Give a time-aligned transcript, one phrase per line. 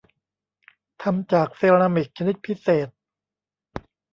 [1.01, 2.87] ทำจากเซรามิคชนิดพิเศษ